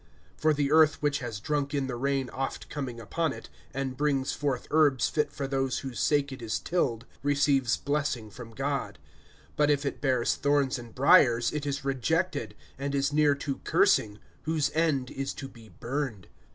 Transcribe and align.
(7)For 0.41 0.55
the 0.55 0.71
earth 0.71 0.99
which 1.03 1.19
has 1.19 1.39
drunk 1.39 1.75
in 1.75 1.85
the 1.85 1.95
rain 1.95 2.27
oft 2.31 2.69
coming 2.71 2.99
upon 2.99 3.31
it, 3.31 3.49
and 3.71 3.95
brings 3.95 4.33
forth 4.33 4.65
herbs 4.71 5.07
fit 5.09 5.31
for 5.31 5.45
those 5.47 5.77
for 5.77 5.89
whose 5.89 5.99
sake 5.99 6.31
it 6.31 6.41
is 6.41 6.57
tilled, 6.57 7.05
receives 7.21 7.77
blessing 7.77 8.31
from 8.31 8.49
God; 8.49 8.97
(8)but 9.59 9.69
if 9.69 9.85
it 9.85 10.01
bears 10.01 10.33
thorns 10.35 10.79
and 10.79 10.95
briers 10.95 11.51
it 11.53 11.67
is 11.67 11.85
rejected, 11.85 12.55
and 12.79 12.95
is 12.95 13.13
near 13.13 13.35
to 13.35 13.59
cursing; 13.59 14.17
whose 14.45 14.71
end 14.73 15.11
is 15.11 15.35
to 15.35 15.47
be 15.47 15.69
burned. 15.69 16.25